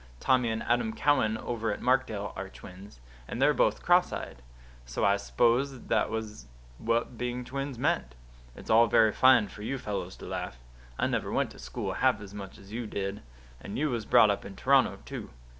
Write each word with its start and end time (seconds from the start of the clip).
Tommy 0.19 0.49
and 0.49 0.63
Adam 0.63 0.93
Cowan, 0.93 1.37
over 1.37 1.71
at 1.71 1.79
Markdale, 1.79 2.33
are 2.35 2.49
twins; 2.49 2.99
and 3.27 3.39
they're 3.39 3.53
both 3.53 3.83
cross 3.83 4.11
eyed. 4.11 4.37
So 4.83 5.03
I 5.05 5.15
s'posed 5.17 5.89
that 5.89 6.09
was 6.09 6.47
what 6.79 7.19
being 7.19 7.45
twins 7.45 7.77
meant. 7.77 8.15
It's 8.55 8.71
all 8.71 8.87
very 8.87 9.11
fine 9.11 9.47
for 9.47 9.61
you 9.61 9.77
fellows 9.77 10.17
to 10.17 10.25
laugh. 10.25 10.57
I 10.97 11.05
never 11.05 11.31
went 11.31 11.51
to 11.51 11.59
school 11.59 11.93
half 11.93 12.19
as 12.19 12.33
much 12.33 12.57
as 12.57 12.71
you 12.71 12.87
did; 12.87 13.21
and 13.59 13.77
you 13.77 13.91
was 13.91 14.07
brought 14.07 14.31
up 14.31 14.43
in 14.43 14.55
Toronto, 14.55 14.97
too. 15.05 15.29